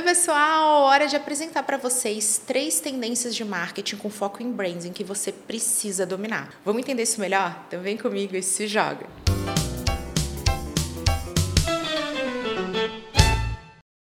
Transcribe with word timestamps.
Oi, 0.00 0.06
pessoal! 0.06 0.84
Hora 0.84 1.06
de 1.06 1.14
apresentar 1.14 1.62
para 1.62 1.76
vocês 1.76 2.40
três 2.46 2.80
tendências 2.80 3.34
de 3.34 3.44
marketing 3.44 3.96
com 3.96 4.08
foco 4.08 4.42
em 4.42 4.50
branding 4.50 4.94
que 4.94 5.04
você 5.04 5.30
precisa 5.30 6.06
dominar. 6.06 6.54
Vamos 6.64 6.80
entender 6.80 7.02
isso 7.02 7.20
melhor? 7.20 7.64
Então 7.68 7.82
vem 7.82 7.98
comigo 7.98 8.34
e 8.34 8.42
se 8.42 8.66
joga! 8.66 9.06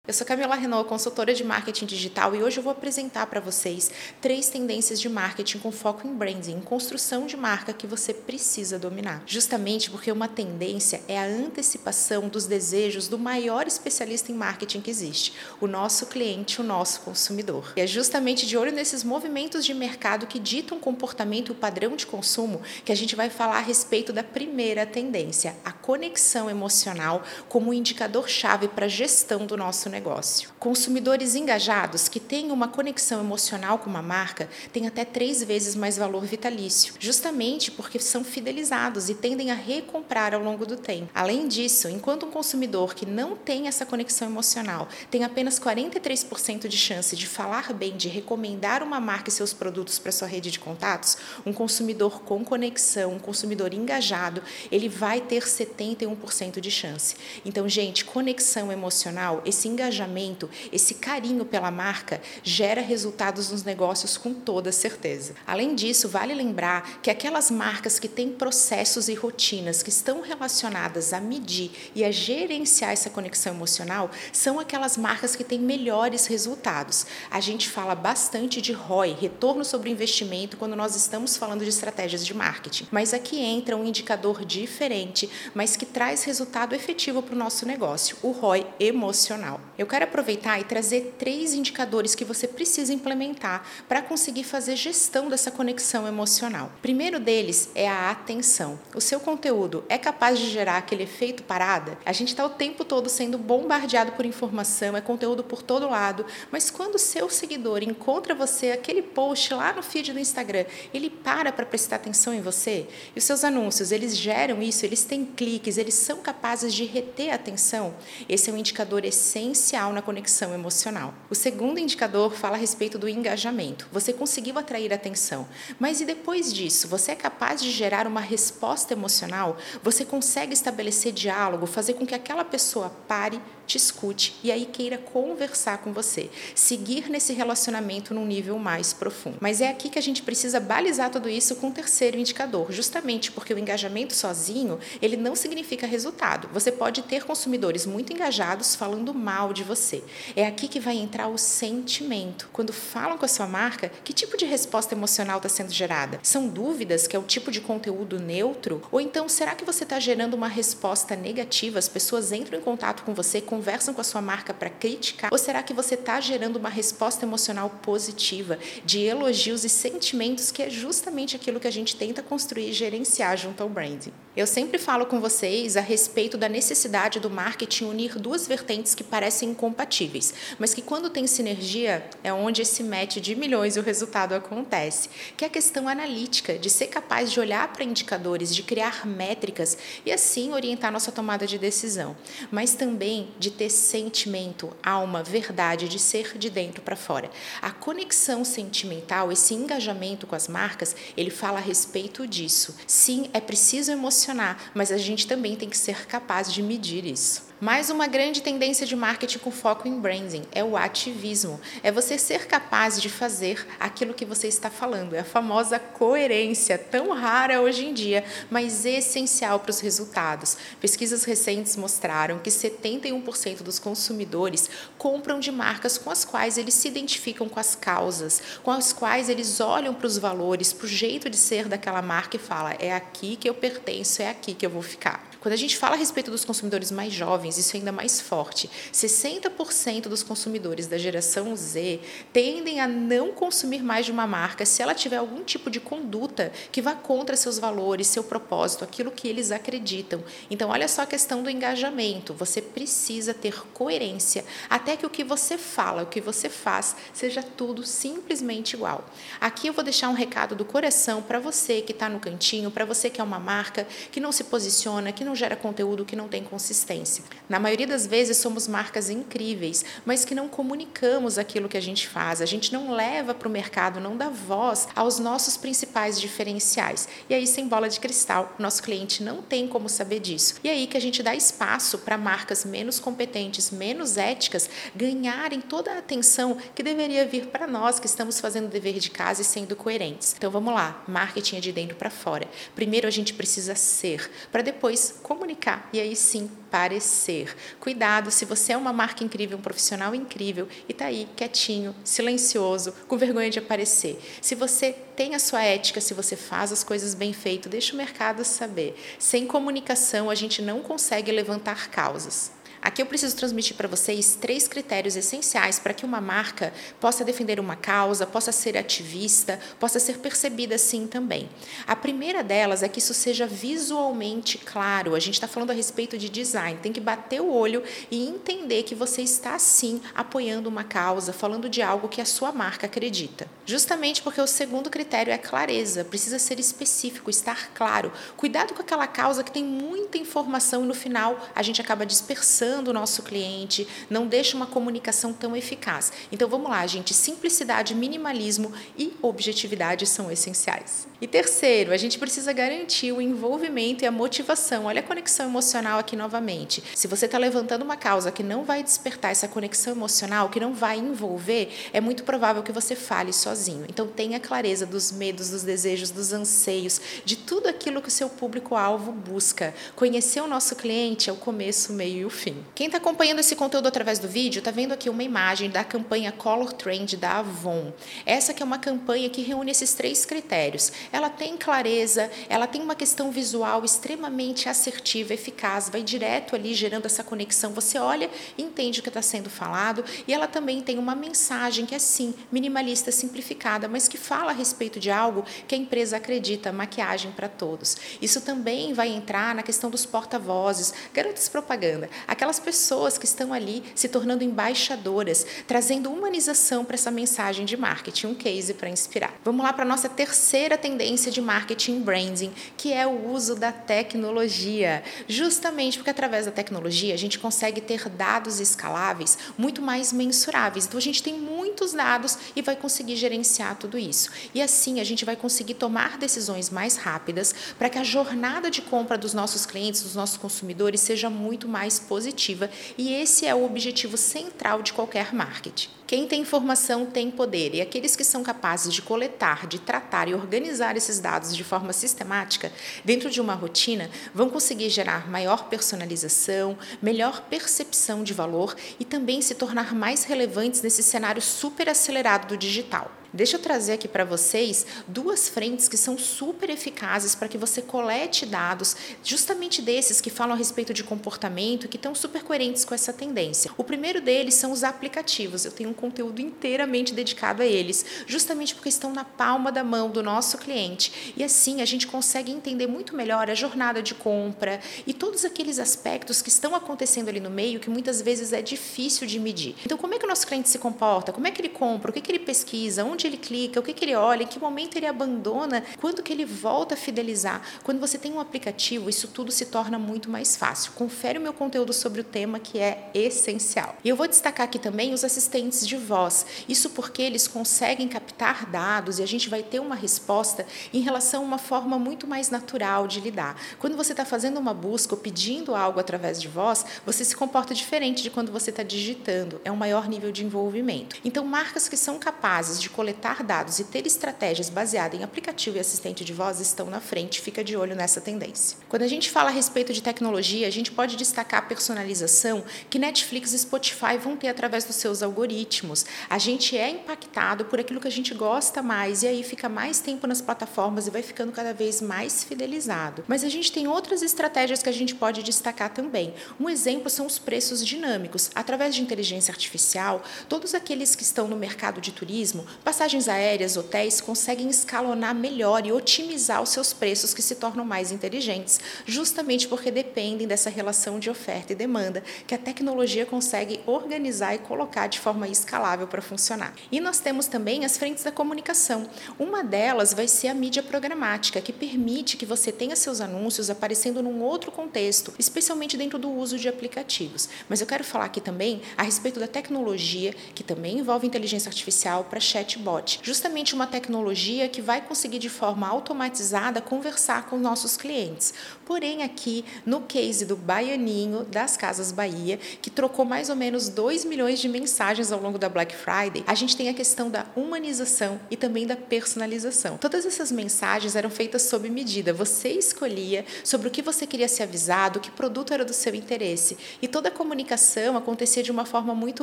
Eu 0.09 0.15
sou 0.15 0.25
Camila 0.25 0.55
Renault, 0.55 0.89
consultora 0.89 1.35
de 1.35 1.43
marketing 1.43 1.85
digital, 1.85 2.33
e 2.37 2.41
hoje 2.41 2.59
eu 2.59 2.63
vou 2.63 2.71
apresentar 2.71 3.27
para 3.27 3.41
vocês 3.41 3.91
três 4.21 4.49
tendências 4.49 5.01
de 5.01 5.09
marketing 5.09 5.59
com 5.59 5.73
foco 5.73 6.07
em 6.07 6.15
branding, 6.15 6.53
em 6.53 6.61
construção 6.61 7.27
de 7.27 7.37
marca 7.37 7.73
que 7.73 7.89
você 7.89 8.15
precisa 8.15 8.79
dominar. 8.79 9.25
Justamente 9.27 9.91
porque 9.91 10.13
uma 10.13 10.29
tendência 10.29 11.03
é 11.09 11.19
a 11.19 11.25
antecipação 11.25 12.29
dos 12.29 12.47
desejos 12.47 13.09
do 13.09 13.19
maior 13.19 13.67
especialista 13.67 14.31
em 14.31 14.37
marketing 14.37 14.81
que 14.81 14.93
existe, 14.93 15.33
o 15.61 15.67
nosso 15.67 16.07
cliente, 16.07 16.61
o 16.61 16.65
nosso 16.65 17.01
consumidor. 17.01 17.73
E 17.75 17.81
é 17.81 17.87
justamente 17.87 18.47
de 18.47 18.57
olho 18.57 18.71
nesses 18.71 19.03
movimentos 19.03 19.65
de 19.65 19.75
mercado 19.75 20.29
que 20.29 20.39
ditam 20.39 20.79
o 20.79 20.81
comportamento 20.81 21.49
e 21.49 21.53
o 21.53 21.57
padrão 21.57 21.97
de 21.97 22.07
consumo 22.07 22.63
que 22.85 22.93
a 22.93 22.97
gente 22.97 23.17
vai 23.17 23.29
falar 23.29 23.57
a 23.57 23.61
respeito 23.61 24.13
da 24.13 24.23
primeira 24.23 24.87
tendência, 24.87 25.57
a 25.65 25.73
conexão 25.73 26.49
emocional 26.49 27.25
como 27.49 27.71
um 27.71 27.75
indicador-chave 27.75 28.69
para 28.69 28.87
a 28.87 28.89
gestão 28.89 29.45
do 29.45 29.57
nosso 29.57 29.89
negócio 29.89 29.96
negócio. 29.97 30.51
Consumidores 30.61 31.35
engajados 31.35 32.07
que 32.07 32.21
têm 32.21 32.53
uma 32.53 32.69
conexão 32.69 33.21
emocional 33.21 33.79
com 33.79 33.89
uma 33.89 34.03
marca 34.03 34.47
têm 34.71 34.87
até 34.87 35.07
três 35.07 35.43
vezes 35.43 35.75
mais 35.75 35.97
valor 35.97 36.25
vitalício, 36.25 36.95
justamente 36.99 37.71
porque 37.71 37.99
são 37.99 38.23
fidelizados 38.23 39.09
e 39.09 39.15
tendem 39.15 39.51
a 39.51 39.55
recomprar 39.55 40.35
ao 40.35 40.43
longo 40.43 40.67
do 40.67 40.77
tempo. 40.77 41.11
Além 41.15 41.49
disso, 41.49 41.89
enquanto 41.89 42.27
um 42.27 42.31
consumidor 42.31 42.95
que 42.95 43.07
não 43.07 43.35
tem 43.35 43.69
essa 43.69 43.87
conexão 43.87 44.29
emocional 44.29 44.87
tem 45.11 45.25
apenas 45.25 45.59
43% 45.59 46.69
de 46.69 46.77
chance 46.77 47.17
de 47.17 47.27
falar 47.27 47.73
bem, 47.73 47.97
de 47.97 48.09
recomendar 48.09 48.83
uma 48.83 49.01
marca 49.01 49.31
e 49.31 49.33
seus 49.33 49.55
produtos 49.55 49.99
para 49.99 50.13
sua 50.13 50.29
rede 50.29 50.51
de 50.51 50.59
contatos, 50.59 51.17
um 51.47 51.55
consumidor 51.55 52.21
com 52.23 52.45
conexão, 52.45 53.15
um 53.15 53.19
consumidor 53.19 53.73
engajado, 53.73 54.43
ele 54.71 54.89
vai 54.91 55.23
ter 55.23 55.43
71% 55.45 56.61
de 56.61 56.71
chance. 56.71 57.17
Então, 57.45 57.67
gente, 57.67 58.05
conexão 58.05 58.71
emocional, 58.71 59.41
esse 59.47 59.69
engajamento 59.69 59.86
engajamento, 59.87 60.51
esse 60.73 60.95
carinho 60.95 61.45
pela 61.45 61.71
marca 61.71 62.21
gera 62.43 62.81
resultados 62.81 63.51
nos 63.51 63.63
negócios 63.63 64.17
com 64.17 64.35
toda 64.35 64.73
certeza. 64.73 65.35
Além 65.47 65.75
disso, 65.75 66.09
vale 66.09 66.35
lembrar 66.35 67.01
que 67.01 67.11
aquelas 67.11 67.51
marcas 67.51 67.99
que 67.99 68.09
têm 68.09 68.31
processos 68.31 69.09
e 69.09 69.15
rotinas 69.15 69.83
que 69.83 69.91
estão 69.91 70.21
relacionadas 70.21 71.13
a 71.13 71.21
medir 71.21 71.71
e 71.95 72.05
a 72.05 72.11
gerenciar 72.11 72.93
essa 72.93 73.11
conexão 73.11 73.55
emocional 73.55 74.11
são 74.33 74.59
aquelas 74.59 74.97
marcas 74.97 75.37
que 75.37 75.45
têm 75.45 75.61
melhores 75.61 76.27
resultados. 76.27 77.07
A 77.31 77.41
gente 77.41 77.69
fala 77.69 77.95
bastante 77.95 78.61
de 78.61 78.73
ROI, 78.73 79.17
retorno 79.21 79.65
sobre 79.65 79.91
investimento, 79.91 80.57
quando 80.57 80.75
nós 80.75 80.97
estamos 80.97 81.37
falando 81.37 81.63
de 81.63 81.69
estratégias 81.69 82.27
de 82.27 82.35
marketing. 82.35 82.89
Mas 82.91 83.15
aqui 83.15 83.39
entra 83.39 83.77
um 83.77 83.85
indicador 83.85 84.45
diferente, 84.45 85.31
mas 85.55 85.77
que 85.77 85.87
traz 85.87 86.25
resultado 86.25 86.75
efetivo 86.75 87.23
para 87.23 87.35
o 87.35 87.39
nosso 87.39 87.65
negócio, 87.67 88.17
o 88.23 88.33
ROI 88.33 88.67
emocional. 88.81 89.61
Eu 89.79 89.87
quero 89.87 90.05
aproveitar 90.05 90.59
e 90.59 90.65
trazer 90.65 91.17
três 91.19 91.53
indicadores 91.53 92.15
que 92.15 92.25
você 92.25 92.49
precisa 92.49 92.95
implementar 92.95 93.63
para 93.87 94.01
conseguir 94.01 94.45
fazer 94.45 94.75
gestão 94.75 95.29
dessa 95.29 95.51
conexão 95.51 96.09
emocional. 96.09 96.73
O 96.79 96.81
primeiro 96.81 97.21
deles 97.21 97.69
é 97.75 97.87
a 97.87 98.11
atenção. 98.11 98.79
O 98.95 99.03
seu 99.03 99.21
conteúdo 99.21 99.85
é 99.87 99.99
capaz 99.99 100.39
de 100.39 100.51
gerar 100.51 100.79
aquele 100.79 101.03
efeito 101.03 101.43
parada? 101.43 101.99
A 102.07 102.13
gente 102.13 102.29
está 102.29 102.47
o 102.47 102.51
tempo 102.51 102.87
todo 102.87 103.11
sendo 103.11 103.37
bombardeado 103.37 104.13
por 104.13 104.25
informação, 104.25 104.97
é 104.97 105.01
conteúdo 105.03 105.45
por 105.45 105.63
todo 105.63 105.91
lado, 105.91 106.25
mas 106.51 106.71
quando 106.71 106.95
o 106.95 106.99
seu 106.99 107.29
seguidor 107.29 107.83
encontra 107.83 108.35
você, 108.35 108.71
aquele 108.71 109.03
post 109.03 109.53
lá 109.53 109.75
no 109.75 109.83
feed 109.83 110.11
do 110.11 110.19
Instagram, 110.19 110.65
ele 110.95 111.11
para 111.11 111.53
para 111.53 111.67
prestar 111.67 111.97
atenção 111.97 112.33
em 112.33 112.41
você? 112.41 112.87
E 113.15 113.19
os 113.19 113.25
seus 113.25 113.45
anúncios, 113.45 113.93
eles 113.93 114.17
geram 114.17 114.63
isso, 114.63 114.87
eles 114.87 115.05
têm 115.05 115.27
cliques, 115.27 115.77
eles 115.77 115.95
são 115.95 116.23
capazes 116.23 116.73
de 116.73 116.85
reter 116.85 117.31
a 117.31 117.35
atenção? 117.35 117.95
Esse 118.27 118.49
é 118.49 118.53
um 118.53 118.57
indicador 118.57 119.05
essencial 119.05 119.66
essencial 119.67 119.93
na 119.93 120.01
conexão 120.01 120.55
emocional. 120.55 121.13
O 121.29 121.35
segundo 121.35 121.81
indicador 121.81 122.33
fala 122.33 122.57
a 122.57 122.59
respeito 122.59 122.99
do 122.99 123.09
engajamento. 123.09 123.89
Você 123.91 124.13
conseguiu 124.13 124.57
atrair 124.59 124.93
atenção, 124.93 125.49
mas 125.81 126.01
e 126.01 126.05
depois 126.05 126.53
disso, 126.53 126.87
você 126.87 127.13
é 127.13 127.17
capaz 127.17 127.61
de 127.61 127.73
gerar 127.73 128.07
uma 128.07 128.21
resposta 128.21 128.93
emocional? 128.93 129.57
Você 129.83 130.05
consegue 130.05 130.53
estabelecer 130.53 131.13
diálogo, 131.13 131.67
fazer 131.67 131.95
com 131.95 132.07
que 132.07 132.15
aquela 132.15 132.45
pessoa 132.45 132.91
pare, 133.09 133.41
te 133.67 133.77
escute 133.77 134.37
e 134.43 134.53
aí 134.53 134.65
queira 134.65 134.97
conversar 134.97 135.79
com 135.79 135.93
você, 135.93 136.31
seguir 136.55 137.11
nesse 137.11 137.33
relacionamento 137.33 138.15
num 138.15 138.25
nível 138.25 138.59
mais 138.59 138.93
profundo. 138.93 139.39
Mas 139.41 139.61
é 139.61 139.69
aqui 139.69 139.91
que 139.91 139.99
a 139.99 140.03
gente 140.03 140.23
precisa 140.23 140.61
balizar 140.61 141.11
tudo 141.11 141.29
isso 141.29 141.57
com 141.57 141.67
o 141.67 141.71
um 141.71 141.73
terceiro 141.73 142.17
indicador, 142.17 142.71
justamente 142.71 143.33
porque 143.33 143.53
o 143.53 143.59
engajamento 143.59 144.15
sozinho, 144.15 144.79
ele 145.03 145.17
não 145.17 145.35
significa 145.35 145.87
resultado. 145.87 146.49
Você 146.53 146.71
pode 146.71 147.03
ter 147.03 147.25
consumidores 147.25 147.85
muito 147.85 148.13
engajados 148.13 148.77
falando 148.77 149.13
mal 149.13 149.53
de 149.57 149.65
você. 149.65 150.05
É 150.37 150.47
aqui 150.47 150.69
que 150.69 150.79
vai 150.79 150.97
entrar 150.97 151.29
o 151.29 151.39
sentimento. 151.39 152.49
Quando 152.53 152.73
falam 152.73 153.19
com 153.19 153.25
a 153.25 153.29
sua 153.29 153.47
marca, 153.47 153.91
que 154.05 154.13
tipo 154.13 154.37
de 154.37 154.45
resposta 154.45 154.95
emocional 154.95 155.39
está 155.39 155.49
sendo 155.49 155.73
gerada? 155.73 156.21
São 156.23 156.49
dúvidas, 156.49 157.07
que 157.07 157.17
é 157.17 157.19
o 157.19 157.23
tipo 157.23 157.51
de 157.51 157.61
conteúdo 157.61 158.21
neutro? 158.21 158.83
Ou 158.93 159.01
então, 159.01 159.29
será 159.29 159.55
que 159.55 159.65
você 159.65 159.85
está 159.85 159.99
gerando 159.99 160.35
uma 160.35 160.49
resposta 160.49 161.17
negativa? 161.17 161.79
As 161.79 161.89
pessoas 161.89 162.33
entram 162.33 162.59
em 162.59 162.63
contato 162.63 163.03
com 163.03 163.15
você, 163.15 163.41
conversam 163.41 163.95
com 163.95 164.01
a 164.01 164.05
sua 164.05 164.21
marca 164.21 164.53
para 164.53 164.71
criticar? 164.71 165.31
Ou 165.33 165.39
será 165.39 165.63
que 165.63 165.75
você 165.75 165.95
está 165.95 166.21
gerando 166.21 166.57
uma 166.57 166.69
resposta 166.69 167.25
emocional 167.25 167.71
positiva, 167.83 168.59
de 168.85 169.01
elogios 169.01 169.65
e 169.65 169.69
sentimentos, 169.69 170.51
que 170.51 170.63
é 170.63 170.71
justamente 170.71 171.35
aquilo 171.35 171.59
que 171.59 171.67
a 171.67 171.73
gente 171.73 171.97
tenta 171.97 172.23
construir 172.23 172.71
e 172.71 172.73
gerenciar 172.73 173.37
junto 173.37 173.63
ao 173.63 173.69
branding? 173.69 174.13
Eu 174.37 174.47
sempre 174.47 174.79
falo 174.79 175.07
com 175.07 175.19
vocês 175.19 175.79
a 175.79 175.81
respeito 175.81 176.37
da 176.37 176.49
necessidade 176.49 177.19
do 177.19 177.31
marketing 177.31 177.85
unir 177.85 178.19
duas 178.19 178.47
vertentes 178.47 178.95
que 178.95 179.03
parecem 179.03 179.46
parecem 179.47 179.51
incompatíveis, 179.51 180.35
mas 180.59 180.75
que 180.75 180.83
quando 180.83 181.11
tem 181.11 181.27
sinergia 181.27 182.09
é 182.25 182.33
onde 182.33 182.63
esse 182.63 182.83
match 182.83 183.17
de 183.19 183.35
milhões 183.35 183.77
e 183.77 183.81
o 183.81 183.83
resultado 183.83 184.35
acontece, 184.35 185.09
que 185.37 185.45
é 185.45 185.47
a 185.47 185.51
questão 185.51 185.89
analítica, 185.89 186.59
de 186.59 186.69
ser 186.69 186.89
capaz 186.89 187.31
de 187.31 187.39
olhar 187.39 187.73
para 187.73 187.85
indicadores, 187.85 188.55
de 188.55 188.63
criar 188.63 189.07
métricas 189.07 189.79
e 190.05 190.13
assim 190.13 190.53
orientar 190.53 190.91
nossa 190.91 191.13
tomada 191.13 191.47
de 191.47 191.59
decisão, 191.59 192.17
mas 192.51 192.75
também 192.75 193.29
de 193.39 193.51
ter 193.51 193.71
sentimento, 193.71 194.75
alma, 194.83 195.23
verdade, 195.23 195.89
de 195.89 195.99
ser 195.99 196.37
de 196.37 196.51
dentro 196.51 196.83
para 196.83 196.97
fora. 196.97 197.31
A 197.63 197.71
conexão 197.71 198.45
sentimental, 198.45 199.31
esse 199.31 199.55
engajamento 199.55 200.27
com 200.27 200.35
as 200.35 200.49
marcas, 200.49 200.97
ele 201.17 201.31
fala 201.31 201.59
a 201.59 201.63
respeito 201.63 202.27
disso. 202.27 202.75
Sim, 202.87 203.31
é 203.33 203.41
preciso 203.41 203.93
emocionar, 203.93 204.71
mas 204.75 204.91
a 204.91 204.99
gente 204.99 205.27
também 205.27 205.57
tem 205.57 205.69
que 205.69 205.79
ser 205.79 206.07
capaz 206.07 206.53
de 206.53 206.63
medir 206.63 207.05
isso. 207.05 207.47
Mais 207.59 207.89
uma 207.89 208.07
grande 208.07 208.43
tendência 208.43 208.87
de 208.87 208.95
marketing 208.95 209.39
com 209.39 209.51
foco 209.51 209.89
em 209.89 209.99
branding 209.99 210.43
é 210.53 210.63
o 210.63 210.77
ativismo. 210.77 211.59
É 211.83 211.91
você 211.91 212.19
ser 212.19 212.47
capaz 212.47 213.01
de 213.01 213.09
fazer 213.09 213.67
aquilo 213.81 214.13
que 214.13 214.27
você 214.27 214.47
está 214.47 214.69
falando. 214.69 215.15
É 215.15 215.21
a 215.21 215.25
famosa 215.25 215.79
coerência, 215.79 216.77
tão 216.77 217.15
rara 217.15 217.63
hoje 217.63 217.87
em 217.87 217.95
dia, 217.95 218.23
mas 218.51 218.85
essencial 218.85 219.59
para 219.59 219.71
os 219.71 219.81
resultados. 219.81 220.59
Pesquisas 220.83 221.25
recentes 221.25 221.77
mostraram 221.77 222.41
que 222.41 222.51
71% 222.51 223.63
dos 223.63 223.79
consumidores 223.79 224.69
compram 224.99 225.41
de 225.41 225.51
marcas 225.51 225.97
com 225.97 226.11
as 226.11 226.27
quais 226.27 226.59
eles 226.59 226.75
se 226.75 226.89
identificam 226.89 227.49
com 227.49 227.59
as 227.59 227.75
causas, 227.75 228.43
com 228.63 228.71
as 228.71 228.93
quais 228.93 229.31
eles 229.31 229.61
olham 229.61 229.95
para 229.95 230.07
os 230.07 230.19
valores, 230.19 230.75
para 230.75 230.85
o 230.85 230.89
jeito 230.89 231.31
de 231.31 231.39
ser 231.39 231.69
daquela 231.69 232.03
marca 232.03 232.37
e 232.37 232.39
fala: 232.39 232.75
é 232.79 232.93
aqui 232.93 233.35
que 233.35 233.49
eu 233.49 233.55
pertenço, 233.55 234.21
é 234.21 234.29
aqui 234.29 234.53
que 234.53 234.67
eu 234.67 234.71
vou 234.71 234.83
ficar. 234.83 235.27
Quando 235.47 235.53
a 235.53 235.57
gente 235.57 235.77
fala 235.77 235.95
a 235.95 235.99
respeito 235.99 236.29
dos 236.29 236.45
consumidores 236.45 236.91
mais 236.91 237.13
jovens, 237.13 237.46
isso 237.57 237.77
é 237.77 237.79
ainda 237.79 237.93
mais 237.93 238.21
forte. 238.21 238.69
60% 238.93 240.03
dos 240.03 240.23
consumidores 240.23 240.87
da 240.87 240.99
geração 240.99 241.55
Z 241.55 242.01
tendem 242.33 242.81
a 242.81 242.87
não 242.89 243.33
consumir 243.33 243.83
mais 243.83 244.07
de 244.07 244.13
uma 244.13 244.27
marca 244.27 244.67
se 244.67 244.83
ela 244.83 244.95
tiver 244.95 245.17
algum 245.17 245.45
tipo 245.45 245.71
de 245.71 245.81
conduta 245.81 246.53
que 246.73 246.83
vá 246.83 246.95
contra 246.95 247.37
seus 247.37 247.59
valores, 247.59 248.09
seu 248.09 248.25
propósito, 248.25 248.83
aquilo 248.83 249.11
que 249.11 249.29
eles 249.29 249.53
acreditam. 249.53 250.23
Então, 250.51 250.71
olha 250.71 250.89
só 250.89 251.03
a 251.03 251.07
questão 251.07 251.43
do 251.43 251.51
engajamento. 251.51 252.35
Você 252.35 252.61
precisa 252.61 253.33
ter 253.33 253.61
coerência 253.73 254.45
até 254.69 254.97
que 254.97 255.07
o 255.07 255.11
que 255.11 255.23
você 255.23 255.57
fala, 255.57 256.03
o 256.03 256.07
que 256.07 256.21
você 256.21 256.49
faz, 256.49 256.97
seja 257.13 257.43
tudo 257.43 257.85
simplesmente 257.85 258.75
igual. 258.75 259.05
Aqui 259.41 259.69
eu 259.69 259.73
vou 259.73 259.85
deixar 259.85 260.09
um 260.09 260.15
recado 260.15 260.55
do 260.57 260.65
coração 260.65 261.23
para 261.23 261.39
você 261.39 261.81
que 261.81 261.93
está 261.93 262.09
no 262.09 262.19
cantinho, 262.19 262.71
para 262.71 262.85
você 262.85 263.09
que 263.09 263.21
é 263.21 263.25
uma 263.25 263.39
marca 263.39 263.87
que 264.11 264.21
não 264.21 264.33
se 264.33 264.45
posiciona, 264.45 265.13
que 265.13 265.25
não 265.25 265.35
gera 265.35 265.57
conteúdo 265.57 266.05
que 266.05 266.17
não 266.17 266.29
tem 266.29 266.43
consistência. 266.43 267.23
Na 267.49 267.61
maioria 267.61 267.87
das 267.87 268.07
vezes 268.07 268.37
somos 268.39 268.67
marcas 268.67 269.09
incríveis, 269.09 269.85
mas 270.05 270.25
que 270.25 270.35
não 270.35 270.49
comunicamos 270.49 271.39
aquilo 271.39 271.69
que 271.69 271.77
a 271.77 271.83
gente 271.83 272.09
faz. 272.09 272.43
A 272.43 272.47
gente 272.47 272.73
não 272.73 272.93
leva 272.93 273.35
para 273.35 273.49
o 273.49 273.51
mercado, 273.51 274.01
não 274.01 274.17
dá 274.17 274.29
voz 274.29 274.89
aos 274.97 275.19
nossos 275.19 275.57
principais 275.57 276.21
diferenciais. 276.21 277.09
E 277.29 277.35
aí, 277.35 277.47
sem 277.47 277.69
bola 277.69 277.89
de 277.89 278.01
cristal, 278.01 278.55
nosso 278.59 278.83
cliente 278.83 279.23
não 279.23 279.43
tem 279.43 279.69
como 279.69 279.89
saber 279.89 280.21
disso. 280.21 280.57
E 280.65 280.69
aí 280.69 280.87
que 280.87 280.97
a 280.97 281.01
gente 281.01 281.23
dá 281.23 281.35
espaço 281.35 281.99
para 281.99 282.19
marcas 282.19 282.65
menos 282.65 282.99
competentes, 282.99 283.71
menos 283.71 284.17
éticas, 284.17 284.69
ganharem 284.95 285.61
toda 285.61 285.93
a 285.93 285.99
atenção 285.99 286.57
que 286.75 286.83
deveria 286.83 287.27
vir 287.27 287.47
para 287.47 287.67
nós 287.67 287.99
que 287.99 288.07
estamos 288.07 288.41
fazendo 288.41 288.67
o 288.67 288.71
dever 288.71 288.99
de 288.99 289.11
casa 289.11 289.43
e 289.43 289.45
sendo 289.45 289.77
coerentes. 289.77 290.35
Então 290.37 290.51
vamos 290.51 290.75
lá, 290.75 291.03
marketing 291.07 291.57
é 291.57 291.61
de 291.61 291.73
dentro 291.73 291.97
para 291.97 292.11
fora. 292.11 292.49
Primeiro 292.75 293.07
a 293.07 293.11
gente 293.11 293.35
precisa 293.35 293.75
ser, 293.75 294.31
para 294.51 294.63
depois 294.63 295.15
comunicar 295.23 295.89
e 295.93 296.01
aí 296.01 296.17
sim 296.17 296.51
parecer. 296.71 297.55
Cuidado 297.81 298.31
se 298.31 298.45
você 298.45 298.73
é 298.73 298.77
uma 298.77 298.93
marca 298.93 299.25
incrível, 299.25 299.59
um 299.59 299.63
profissional 299.63 300.15
incrível 300.15 300.69
e 300.89 300.93
está 300.93 301.07
aí 301.07 301.29
quietinho, 301.37 301.95
silencioso, 302.05 302.93
com 303.07 303.17
vergonha 303.17 303.51
de 303.51 303.59
aparecer. 303.59 304.19
Se 304.41 304.55
você 304.55 304.93
tem 305.15 305.35
a 305.35 305.39
sua 305.39 305.63
ética, 305.63 306.01
se 306.01 306.15
você 306.15 306.37
faz 306.37 306.73
as 306.73 306.83
coisas 306.83 307.15
bem 307.15 307.33
feito, 307.33 307.69
deixa 307.69 307.95
o 307.95 307.97
mercado 307.97 308.45
saber. 308.45 308.99
Sem 309.19 309.47
comunicação 309.47 310.31
a 310.31 310.35
gente 310.35 310.61
não 310.61 310.81
consegue 310.81 311.33
levantar 311.33 311.89
causas. 311.91 312.56
Aqui 312.87 313.03
eu 313.03 313.07
preciso 313.07 313.35
transmitir 313.35 313.75
para 313.77 313.89
vocês 313.89 314.39
três 314.41 314.69
critérios 314.69 315.17
essenciais 315.17 315.77
para 315.77 315.93
que 315.93 316.05
uma 316.05 316.21
marca 316.21 316.73
possa 317.01 317.25
defender 317.25 317.59
uma 317.59 317.75
causa, 317.75 318.25
possa 318.25 318.53
ser 318.53 318.77
ativista, 318.77 319.59
possa 319.81 319.99
ser 319.99 320.19
percebida 320.19 320.77
assim 320.77 321.05
também. 321.05 321.49
A 321.85 321.97
primeira 321.97 322.45
delas 322.45 322.85
é 322.85 322.89
que 322.89 323.01
isso 323.01 323.13
seja 323.13 323.45
visualmente 323.45 324.57
claro. 324.57 325.17
A 325.17 325.19
gente 325.19 325.35
está 325.35 325.49
falando 325.49 325.73
a 325.73 325.75
respeito 325.75 326.17
de 326.17 326.29
design, 326.29 326.79
tem 326.81 326.93
que 326.93 327.01
bater 327.01 327.41
o 327.41 327.53
olho 327.53 327.83
e 328.09 328.25
entender 328.25 328.85
que 328.85 328.95
você 328.95 329.21
está 329.21 329.59
sim 329.59 330.01
apoiando 330.15 330.69
uma 330.69 330.85
causa, 330.85 331.33
falando 331.33 331.69
de 331.69 331.83
algo 331.83 332.07
que 332.07 332.21
a 332.21 332.25
sua 332.25 332.53
marca 332.53 332.87
acredita. 332.87 333.51
Justamente 333.67 334.23
porque 334.23 334.41
o 334.41 334.47
segundo 334.47 334.89
critério 334.89 335.33
é 335.33 335.37
clareza, 335.37 336.05
precisa 336.05 336.39
ser 336.39 336.61
específico, 336.61 337.29
estar 337.29 337.73
claro. 337.75 338.13
Cuidado 338.37 338.73
com 338.73 338.81
aquela 338.81 339.09
causa 339.09 339.43
que 339.43 339.51
tem 339.51 339.65
muita 339.65 340.17
informação 340.17 340.85
e 340.85 340.87
no 340.87 340.95
final 340.95 341.45
a 341.53 341.63
gente 341.65 341.81
acaba 341.81 342.07
dispersando 342.07 342.91
o 342.91 342.95
nosso 342.95 343.25
cliente, 343.25 343.89
não 344.09 344.29
deixa 344.29 344.57
uma 344.57 344.67
comunicação 344.67 345.33
tão 345.33 345.57
eficaz. 345.57 346.13
Então 346.31 346.49
vamos 346.49 346.71
lá, 346.71 346.87
gente, 346.87 347.13
simplicidade, 347.13 347.93
minimalismo 347.93 348.73
e 348.97 349.13
objetividade 349.21 350.07
são 350.07 350.31
essenciais. 350.31 351.09
E 351.19 351.27
terceiro, 351.27 351.93
a 351.93 351.97
gente 351.97 352.19
precisa 352.19 352.53
garantir 352.53 353.11
o 353.11 353.23
envolvimento 353.23 354.05
e 354.05 354.07
a 354.07 354.11
motivação. 354.11 354.85
Olha 354.85 355.01
a 355.01 355.03
conexão 355.03 355.47
emocional 355.47 355.99
aqui 355.99 356.15
novamente. 356.15 356.85
Se 356.95 357.09
você 357.09 357.25
está 357.25 357.39
levantando 357.39 357.83
uma 357.83 357.97
causa 357.97 358.31
que 358.31 358.43
não 358.43 358.65
vai 358.65 358.83
despertar 358.83 359.31
essa 359.31 359.49
conexão 359.49 359.95
emocional, 359.95 360.51
que 360.51 360.61
não 360.61 360.75
vai 360.75 360.99
envolver, 360.99 361.73
é 361.91 362.03
muito 362.03 362.23
provável 362.23 362.63
que 362.63 362.71
você 362.71 362.95
fale 362.95 363.33
sozinho. 363.33 363.87
Então 363.89 364.07
tenha 364.07 364.39
clareza 364.39 364.85
dos 364.85 365.11
medos, 365.11 365.49
dos 365.49 365.63
desejos, 365.63 366.11
dos 366.11 366.35
anseios, 366.35 367.01
de 367.25 367.35
tudo 367.35 367.67
aquilo 367.67 368.03
que 368.03 368.09
o 368.09 368.13
seu 368.13 368.29
público-alvo 368.29 369.11
busca. 369.11 369.75
Conhecer 369.95 370.43
o 370.43 370.47
nosso 370.47 370.77
cliente 370.77 371.31
é 371.31 371.33
o 371.33 371.37
começo, 371.37 371.95
o 371.95 371.97
meio 371.97 372.19
e 372.19 372.25
o 372.27 372.31
fim. 372.31 372.63
Quem 372.75 372.89
está 372.89 372.99
acompanhando 372.99 373.39
esse 373.39 373.57
conteúdo 373.57 373.87
através 373.89 374.19
do 374.19 374.29
vídeo 374.29 374.59
está 374.59 374.71
vendo 374.71 374.93
aqui 374.93 375.09
uma 375.09 375.23
imagem 375.23 375.71
da 375.71 375.83
campanha 375.83 376.31
Color 376.31 376.75
Trend 376.75 377.17
da 377.17 377.39
Avon. 377.39 377.91
Essa 378.27 378.53
que 378.53 378.63
é 378.63 378.67
uma 378.67 378.79
campanha 378.79 379.31
que 379.31 379.41
reúne 379.41 379.71
esses 379.71 379.95
três 379.95 380.27
critérios. 380.27 380.93
Ela 381.13 381.29
tem 381.29 381.57
clareza, 381.57 382.31
ela 382.49 382.67
tem 382.67 382.81
uma 382.81 382.95
questão 382.95 383.31
visual 383.31 383.85
extremamente 383.85 384.69
assertiva, 384.69 385.35
eficaz, 385.35 385.91
vai 385.91 386.03
direto 386.03 386.57
ali 386.57 386.73
gerando 386.75 387.07
essa 387.07 387.23
conexão. 387.23 387.73
Você 387.75 387.99
olha 387.99 388.31
e 388.57 388.63
entende 388.63 389.01
o 389.01 389.03
que 389.03 389.11
está 389.11 389.23
sendo 389.23 389.51
falado 389.51 390.05
e 390.27 390.33
ela 390.33 390.47
também 390.47 390.81
tem 390.81 390.99
uma 390.99 391.15
mensagem 391.15 391.85
que 391.85 391.95
é 391.95 391.99
sim 391.99 392.35
minimalista, 392.51 393.13
simplificada, 393.13 393.87
mas 393.87 394.09
que 394.09 394.17
fala 394.17 394.51
a 394.51 394.55
respeito 394.55 394.99
de 394.99 395.11
algo 395.11 395.45
que 395.69 395.75
a 395.75 395.79
empresa 395.79 396.17
acredita, 396.17 396.73
maquiagem 396.73 397.33
para 397.33 397.49
todos. 397.49 397.97
Isso 398.21 398.41
também 398.41 398.95
vai 398.95 399.09
entrar 399.09 399.55
na 399.55 399.63
questão 399.63 399.91
dos 399.91 400.07
porta-vozes, 400.07 400.95
garotas 401.13 401.49
propaganda, 401.49 402.09
aquela 402.27 402.47
aquelas 402.47 402.61
pessoas 402.61 403.19
que 403.19 403.25
estão 403.25 403.53
ali 403.53 403.83
se 403.95 404.09
tornando 404.09 404.45
embaixadoras, 404.45 405.45
trazendo 405.67 406.13
humanização 406.13 406.85
para 406.85 406.95
essa 406.95 407.11
mensagem 407.11 407.67
de 407.67 407.77
marketing, 407.77 408.29
um 408.29 408.35
case 408.35 408.73
para 408.73 408.89
inspirar. 408.89 409.35
Vamos 409.45 409.65
lá 409.65 409.73
para 409.73 409.83
a 409.83 409.89
nossa 409.89 410.09
terceira 410.09 410.79
tendência 410.79 410.96
de 410.97 411.41
marketing 411.41 412.01
branding, 412.01 412.53
que 412.77 412.93
é 412.93 413.07
o 413.07 413.31
uso 413.31 413.55
da 413.55 413.73
tecnologia. 413.73 415.03
Justamente 415.29 415.99
porque 415.99 416.11
através 416.11 416.47
da 416.47 416.53
tecnologia 416.53 417.15
a 417.15 417.17
gente 417.17 417.39
consegue 417.39 417.81
ter 417.81 418.09
dados 418.09 418.61
escaláveis 418.61 419.39
muito 419.59 419.83
mais 419.83 420.13
mensuráveis. 420.13 420.87
Então 420.87 420.99
a 420.99 421.03
gente 421.03 421.23
tem 421.23 421.35
muitos 421.35 421.93
dados 421.93 422.39
e 422.55 422.63
vai 422.63 422.77
conseguir 422.77 423.17
gerenciar 423.17 423.77
tudo 423.77 423.99
isso. 423.99 424.31
E 424.55 424.63
assim 424.63 425.01
a 425.01 425.05
gente 425.05 425.25
vai 425.25 425.37
conseguir 425.37 425.75
tomar 425.75 426.19
decisões 426.19 426.71
mais 426.71 426.97
rápidas 426.97 427.55
para 427.79 427.89
que 427.89 427.99
a 427.99 428.05
jornada 428.05 428.71
de 428.71 428.83
compra 428.83 429.19
dos 429.19 429.35
nossos 429.35 429.67
clientes, 429.67 430.03
dos 430.03 430.15
nossos 430.15 430.37
consumidores, 430.37 431.01
seja 431.01 431.29
muito 431.29 431.69
mais 431.69 431.99
positiva 431.99 432.71
e 432.97 433.13
esse 433.13 433.47
é 433.47 433.55
o 433.55 433.65
objetivo 433.65 434.17
central 434.17 434.83
de 434.83 434.93
qualquer 434.93 435.35
marketing. 435.35 435.97
Quem 436.07 436.29
tem 436.29 436.43
informação 436.43 437.05
tem 437.05 437.33
poder 437.33 437.75
e 437.75 437.81
aqueles 437.81 438.15
que 438.15 438.23
são 438.23 438.45
capazes 438.45 438.95
de 438.95 439.03
coletar, 439.03 439.67
de 439.67 439.81
tratar 439.81 440.29
e 440.29 440.35
organizar 440.35 440.97
esses 440.97 441.19
dados 441.19 441.57
de 441.57 441.65
forma 441.65 441.93
sistemática 441.93 442.71
dentro 443.05 443.29
de 443.29 443.41
uma 443.41 443.55
rotina 443.55 444.09
vão 444.33 444.49
conseguir 444.49 444.89
gerar 444.89 445.29
maior 445.29 445.69
personalização, 445.69 446.79
melhor 447.03 447.43
percepção 447.51 448.23
de 448.23 448.33
valor 448.33 448.77
e 449.01 449.05
também 449.05 449.43
se 449.43 449.57
tornar 449.57 449.97
mais 449.97 450.23
relevantes 450.23 450.81
nesse 450.81 451.03
cenário 451.03 451.43
super 451.43 451.89
acelerado 451.89 452.47
do 452.47 452.57
digital. 452.57 453.11
Deixa 453.33 453.57
eu 453.57 453.61
trazer 453.61 453.93
aqui 453.93 454.09
para 454.09 454.25
vocês 454.25 454.87
duas 455.07 455.49
frentes 455.49 455.89
que 455.89 455.97
são 455.97 456.17
super 456.17 456.71
eficazes 456.71 457.35
para 457.35 457.49
que 457.49 457.59
você 457.59 457.83
colete 457.83 458.47
dados 458.47 458.97
justamente 459.23 459.83
desses 459.83 460.21
que 460.21 460.31
falam 460.31 460.55
a 460.55 460.59
respeito 460.59 460.95
de 460.95 461.05
comportamento 461.05 461.89
que 461.89 461.97
estão 461.97 462.15
super 462.15 462.43
coerentes 462.43 462.85
com 462.85 462.95
essa 462.95 463.13
tendência. 463.13 463.71
O 463.77 463.85
primeiro 463.85 464.21
deles 464.21 464.55
são 464.55 464.73
os 464.73 464.85
aplicativos. 464.85 465.65
Eu 465.65 465.73
tenho 465.73 465.91
um 465.91 465.95
conteúdo 465.95 466.41
inteiramente 466.41 467.13
dedicado 467.13 467.63
a 467.63 467.67
eles, 467.67 468.05
justamente 468.27 468.75
porque 468.75 468.89
estão 468.89 469.13
na 469.13 469.25
palma 469.25 469.71
da 469.73 469.85
mão 469.85 470.11
do 470.11 470.23
nosso 470.23 470.59
cliente. 470.59 471.35
E 471.37 471.45
assim 471.45 471.81
a 471.81 471.85
gente 471.85 472.07
consegue 472.07 472.53
entender 472.53 472.87
muito 472.87 473.15
melhor 473.15 473.51
a 473.51 473.55
jornada 473.55 474.03
de 474.03 474.15
compra 474.15 474.81
e 475.07 475.13
todos 475.13 475.45
aqueles 475.45 475.79
aspectos 475.79 476.41
que 476.43 476.49
estão 476.49 476.75
acontecendo 476.75 477.29
ali 477.29 477.41
no 477.41 477.51
meio 477.51 477.81
que 477.81 477.91
muitas 477.91 478.23
vezes 478.23 478.53
é 478.53 478.63
difícil 478.63 479.27
de 479.27 479.39
medir. 479.39 479.75
Então, 479.85 479.99
como 479.99 480.15
é 480.15 480.19
que 480.19 480.25
o 480.25 480.29
nosso 480.29 480.47
cliente 480.47 480.69
se 480.69 480.79
comporta? 480.79 481.33
Como 481.33 481.47
é 481.47 481.51
que 481.51 481.61
ele 481.61 481.69
compra? 481.69 482.11
O 482.11 482.15
que, 482.15 482.21
que 482.21 482.31
ele 482.31 482.39
pesquisa? 482.39 483.05
Onde 483.05 483.26
ele 483.27 483.37
clica, 483.37 483.81
o 483.81 483.83
que, 483.83 483.93
que 483.93 484.05
ele 484.05 484.15
olha, 484.15 484.43
em 484.43 484.47
que 484.47 484.59
momento 484.59 484.97
ele 484.97 485.07
abandona, 485.07 485.85
quando 486.01 486.23
que 486.23 486.33
ele 486.33 486.45
volta 486.45 486.95
a 486.95 486.97
fidelizar. 486.97 487.63
Quando 487.83 488.01
você 488.01 488.19
tem 488.19 488.33
um 488.33 488.41
aplicativo, 488.41 489.11
isso 489.11 489.29
tudo 489.29 489.51
se 489.51 489.67
torna 489.67 489.99
muito 489.99 490.31
mais 490.31 490.57
fácil. 490.57 490.93
Confere 490.93 491.39
o 491.39 491.43
meu 491.43 491.53
conteúdo 491.53 491.93
sobre 491.93 492.21
o 492.21 492.25
tema 492.25 492.59
que 492.59 492.79
é 492.79 493.11
essencial. 493.13 493.97
E 494.05 494.09
eu 494.09 494.17
vou 494.17 494.29
destacar 494.29 494.65
aqui 494.65 494.79
também 494.79 495.13
os 495.13 495.25
assistentes 495.25 495.87
de 495.87 495.97
voz. 495.97 496.47
Isso 496.69 496.91
porque 496.91 497.23
eles 497.23 497.49
conseguem 497.49 498.09
captar 498.09 498.67
dados 498.67 499.19
e 499.19 499.23
a 499.23 499.27
gente 499.27 499.49
vai 499.49 499.63
ter 499.63 499.81
uma 499.81 499.95
resposta 499.95 500.67
em 500.93 501.01
relação 501.01 501.43
a 501.43 501.47
uma 501.47 501.59
forma 501.59 501.99
muito 501.99 502.27
mais 502.27 502.51
natural 502.51 503.07
de 503.07 503.21
lidar. 503.21 503.61
Quando 503.79 503.97
você 503.97 504.13
está 504.13 504.25
fazendo 504.25 504.59
uma 504.59 504.75
busca 504.75 505.15
ou 505.15 505.21
pedindo 505.21 505.75
algo 505.75 505.99
através 505.99 506.41
de 506.41 506.49
voz, 506.49 506.85
você 507.05 507.25
se 507.25 507.35
comporta 507.35 507.75
diferente 507.75 508.23
de 508.23 508.31
quando 508.31 508.53
você 508.53 508.71
está 508.71 508.83
digitando. 508.83 509.61
É 509.65 509.73
um 509.73 509.77
maior 509.77 510.09
nível 510.09 510.31
de 510.31 510.45
envolvimento. 510.45 511.17
Então, 511.25 511.45
marcas 511.45 511.89
que 511.89 511.97
são 511.97 512.19
capazes 512.19 512.81
de 512.81 512.91
coletar 512.91 513.06
coletar 513.07 513.45
dados 513.45 513.79
e 513.79 513.85
ter 513.85 514.05
estratégias 514.05 514.69
baseadas 514.69 515.21
em 515.21 515.23
aplicativo 515.23 515.77
e 515.77 515.81
assistente 515.81 516.25
de 516.25 516.33
voz 516.33 516.59
estão 516.59 516.91
na 516.91 517.01
frente, 517.01 517.41
fica 517.41 517.63
de 517.63 517.77
olho 517.77 517.95
nessa 517.95 518.21
tendência. 518.21 518.77
Quando 518.89 519.03
a 519.03 519.07
gente 519.07 519.31
fala 519.31 519.49
a 519.49 519.53
respeito 519.53 519.93
de 519.93 520.03
tecnologia, 520.03 520.67
a 520.67 520.71
gente 520.71 520.91
pode 520.91 521.15
destacar 521.15 521.61
a 521.61 521.63
personalização 521.63 522.65
que 522.91 522.99
Netflix 522.99 523.53
e 523.53 523.59
Spotify 523.61 524.19
vão 524.21 524.37
ter 524.37 524.49
através 524.49 524.83
dos 524.83 524.97
seus 524.97 525.23
algoritmos. 525.23 526.05
A 526.29 526.37
gente 526.37 526.77
é 526.77 526.91
impactado 526.91 527.67
por 527.67 527.79
aquilo 527.79 528.01
que 528.01 528.09
a 528.09 528.11
gente 528.11 528.35
gosta 528.35 528.83
mais 528.83 529.23
e 529.23 529.29
aí 529.29 529.45
fica 529.45 529.69
mais 529.69 530.01
tempo 530.01 530.27
nas 530.27 530.41
plataformas 530.41 531.07
e 531.07 531.11
vai 531.11 531.23
ficando 531.23 531.53
cada 531.53 531.73
vez 531.73 532.03
mais 532.03 532.43
fidelizado. 532.43 533.23
Mas 533.29 533.45
a 533.45 533.49
gente 533.49 533.71
tem 533.71 533.87
outras 533.87 534.21
estratégias 534.21 534.83
que 534.83 534.89
a 534.89 534.93
gente 534.93 535.15
pode 535.15 535.45
destacar 535.45 535.91
também. 535.91 536.35
Um 536.59 536.69
exemplo 536.69 537.09
são 537.09 537.25
os 537.25 537.39
preços 537.39 537.87
dinâmicos. 537.87 538.51
Através 538.53 538.97
de 538.97 539.03
inteligência 539.03 539.53
artificial, 539.53 540.25
todos 540.49 540.75
aqueles 540.75 541.15
que 541.15 541.23
estão 541.23 541.47
no 541.47 541.55
mercado 541.55 542.01
de 542.01 542.11
turismo 542.11 542.67
passagens 542.97 543.29
aéreas, 543.29 543.77
hotéis 543.77 544.23
conseguem 544.23 544.71
escalonar 544.71 545.35
melhor 545.35 545.85
e 545.85 545.93
otimizar 545.93 546.63
os 546.63 546.71
seus 546.71 546.95
preços 546.95 547.35
que 547.35 547.43
se 547.43 547.57
tornam 547.57 547.85
mais 547.85 548.11
inteligentes, 548.11 548.81
justamente 549.05 549.69
porque 549.69 549.91
dependem 549.91 550.49
dessa 550.49 550.71
relação 550.71 551.19
de 551.19 551.29
oferta 551.29 551.75
e 551.75 551.77
demanda 551.77 552.25
que 552.47 552.55
a 552.55 552.59
tecnologia 552.59 553.27
consegue 553.27 553.81
organizar 553.85 554.55
e 554.55 554.61
colocar 554.61 555.09
de 555.09 555.21
forma 555.21 555.47
escalável 555.47 556.07
para 556.07 556.23
funcionar. 556.23 556.73
E 556.91 556.99
nós 556.99 557.19
temos 557.19 557.47
também 557.47 557.85
as 557.85 557.99
frentes 557.99 558.25
da 558.25 558.33
comunicação. 558.33 559.07
Uma 559.39 559.63
delas 559.63 560.15
vai 560.15 560.27
ser 560.27 560.49
a 560.49 560.55
mídia 560.55 560.83
programática, 560.83 561.61
que 561.61 561.75
permite 561.75 562.39
que 562.39 562.47
você 562.47 562.73
tenha 562.73 562.97
seus 562.97 563.21
anúncios 563.21 563.69
aparecendo 563.69 564.23
num 564.23 564.43
outro 564.43 564.73
contexto, 564.73 565.35
especialmente 565.39 565.99
dentro 565.99 566.19
do 566.19 566.31
uso 566.31 566.59
de 566.59 566.67
aplicativos. 566.67 567.47
Mas 567.69 567.83
eu 567.83 567.87
quero 567.87 568.05
falar 568.05 568.25
aqui 568.25 568.41
também 568.41 568.81
a 568.97 569.03
respeito 569.03 569.39
da 569.39 569.47
tecnologia, 569.47 570.35
que 570.55 570.65
também 570.65 571.01
envolve 571.01 571.27
inteligência 571.27 571.69
artificial 571.69 572.25
para 572.25 572.41
chatbot. 572.41 572.86
Justamente 573.23 573.75
uma 573.75 573.87
tecnologia 573.87 574.69
que 574.69 574.81
vai 574.81 575.01
conseguir 575.01 575.39
de 575.39 575.49
forma 575.49 575.89
automatizada 575.89 576.81
conversar 576.81 577.47
com 577.47 577.59
nossos 577.59 577.97
clientes. 577.97 578.55
Porém, 578.85 579.25
aqui 579.25 579.65
no 579.85 580.03
case 580.03 580.45
do 580.45 580.57
Baianinho 580.57 581.45
das 581.45 581.77
Casas 581.77 582.13
Bahia, 582.13 582.59
que 582.81 582.89
trocou 582.89 583.25
mais 583.25 583.51
ou 583.51 583.57
menos 583.57 583.89
2 583.89 584.25
milhões 584.25 584.61
de 584.61 584.69
mensagens 584.69 585.33
ao 585.33 585.41
longo 585.41 585.59
da 585.59 585.69
Black 585.69 585.97
Friday, 585.97 586.45
a 586.47 586.55
gente 586.55 586.77
tem 586.77 586.89
a 586.89 586.95
questão 586.95 587.29
da 587.29 587.47
humanização 587.57 588.41
e 588.51 588.57
também 588.57 588.87
da 588.87 588.97
personalização. 588.97 589.99
Todas 589.99 590.25
essas 590.25 590.53
mensagens 590.53 591.17
eram 591.17 591.31
feitas 591.31 591.63
sob 591.63 591.91
medida. 591.91 592.33
Você 592.33 592.69
escolhia 592.69 593.45
sobre 593.65 593.89
o 593.89 593.91
que 593.91 594.03
você 594.03 594.27
queria 594.27 594.49
ser 594.49 594.63
avisado, 594.63 595.19
que 595.19 595.31
produto 595.31 595.75
era 595.75 595.85
do 595.85 595.93
seu 595.93 596.15
interesse. 596.15 596.77
E 597.03 597.09
toda 597.09 597.29
a 597.29 597.33
comunicação 597.33 598.17
acontecia 598.17 598.63
de 598.63 598.71
uma 598.71 598.85
forma 598.85 599.15
muito 599.15 599.43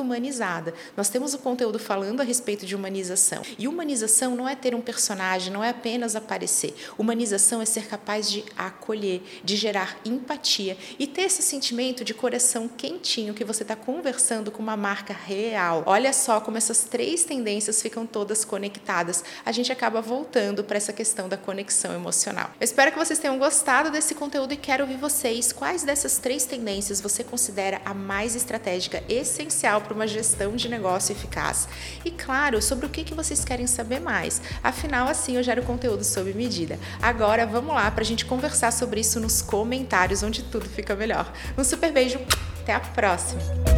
humanizada. 0.00 0.72
Nós 0.96 1.08
temos 1.08 1.34
o 1.34 1.38
conteúdo 1.38 1.78
falando 1.78 2.20
a 2.20 2.24
respeito 2.24 2.64
de 2.64 2.74
humanização. 2.74 3.33
E 3.58 3.66
humanização 3.66 4.36
não 4.36 4.48
é 4.48 4.54
ter 4.54 4.74
um 4.74 4.80
personagem, 4.80 5.52
não 5.52 5.64
é 5.64 5.70
apenas 5.70 6.14
aparecer. 6.16 6.74
Humanização 6.98 7.62
é 7.62 7.64
ser 7.64 7.86
capaz 7.86 8.30
de 8.30 8.44
acolher, 8.56 9.22
de 9.42 9.56
gerar 9.56 9.98
empatia 10.04 10.76
e 10.98 11.06
ter 11.06 11.22
esse 11.22 11.42
sentimento 11.42 12.04
de 12.04 12.14
coração 12.14 12.68
quentinho 12.68 13.34
que 13.34 13.44
você 13.44 13.62
está 13.62 13.76
conversando 13.76 14.50
com 14.50 14.62
uma 14.62 14.76
marca 14.76 15.12
real. 15.14 15.82
Olha 15.86 16.12
só 16.12 16.40
como 16.40 16.56
essas 16.56 16.84
três 16.84 17.24
tendências 17.24 17.80
ficam 17.80 18.06
todas 18.06 18.44
conectadas. 18.44 19.24
A 19.44 19.52
gente 19.52 19.72
acaba 19.72 20.00
voltando 20.00 20.62
para 20.64 20.76
essa 20.76 20.92
questão 20.92 21.28
da 21.28 21.36
conexão 21.36 21.94
emocional. 21.94 22.50
Eu 22.60 22.64
espero 22.64 22.92
que 22.92 22.98
vocês 22.98 23.18
tenham 23.18 23.38
gostado 23.38 23.90
desse 23.90 24.14
conteúdo 24.14 24.52
e 24.52 24.56
quero 24.56 24.84
ouvir 24.84 24.96
vocês 24.96 25.52
quais 25.52 25.82
dessas 25.82 26.18
três 26.18 26.44
tendências 26.44 27.00
você 27.00 27.24
considera 27.24 27.80
a 27.84 27.94
mais 27.94 28.34
estratégica, 28.34 29.02
essencial 29.08 29.80
para 29.80 29.94
uma 29.94 30.06
gestão 30.06 30.56
de 30.56 30.68
negócio 30.68 31.12
eficaz. 31.12 31.68
E 32.04 32.10
claro, 32.10 32.60
sobre 32.60 32.86
o 32.86 32.88
que, 32.88 33.04
que 33.04 33.14
vocês 33.24 33.44
querem 33.44 33.66
saber 33.66 34.00
mais. 34.00 34.40
Afinal, 34.62 35.08
assim 35.08 35.36
eu 35.36 35.42
gero 35.42 35.62
conteúdo 35.62 36.04
sob 36.04 36.32
medida. 36.34 36.78
Agora 37.00 37.46
vamos 37.46 37.74
lá 37.74 37.90
para 37.90 38.02
a 38.02 38.06
gente 38.06 38.24
conversar 38.24 38.72
sobre 38.72 39.00
isso 39.00 39.18
nos 39.18 39.42
comentários, 39.42 40.22
onde 40.22 40.42
tudo 40.42 40.68
fica 40.68 40.94
melhor. 40.94 41.32
Um 41.56 41.64
super 41.64 41.92
beijo, 41.92 42.18
até 42.62 42.74
a 42.74 42.80
próxima! 42.80 43.73